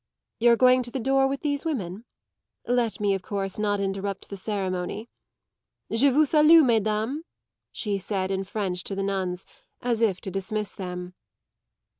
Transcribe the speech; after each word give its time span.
"You're 0.39 0.55
going 0.55 0.81
to 0.81 0.89
the 0.89 0.99
door 0.99 1.27
with 1.27 1.41
these 1.41 1.63
women? 1.63 2.05
Let 2.65 2.99
me 2.99 3.13
of 3.13 3.21
course 3.21 3.59
not 3.59 3.79
interrupt 3.79 4.29
the 4.31 4.35
ceremony. 4.35 5.11
Je 5.91 6.09
vous 6.09 6.25
salue, 6.25 6.63
mesdames," 6.63 7.23
she 7.71 8.01
added, 8.09 8.33
in 8.33 8.43
French, 8.43 8.83
to 8.85 8.95
the 8.95 9.03
nuns, 9.03 9.45
as 9.79 10.01
if 10.01 10.19
to 10.21 10.31
dismiss 10.31 10.73
them. 10.73 11.13